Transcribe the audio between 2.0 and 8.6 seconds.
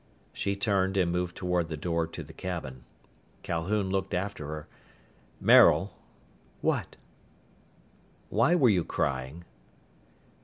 to the cabin. Calhoun looked after her. "Maril." "What?" "Why